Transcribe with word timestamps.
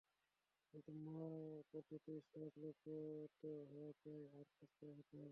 কিন্তু 0.73 0.91
মা, 1.05 1.17
পদ্ধতি 1.71 2.13
সহজলভ্যও 2.27 3.03
তো 3.41 3.49
হওয়া 3.71 3.91
চাই, 4.01 4.21
আর 4.33 4.45
সস্তাও 4.55 4.91
হতে 4.97 5.15
হবে। 5.17 5.29